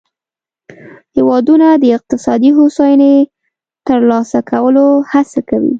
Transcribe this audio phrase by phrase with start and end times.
[1.15, 3.27] هیوادونه د اقتصادي هوساینې د
[3.87, 5.69] ترلاسه کولو هڅه کوي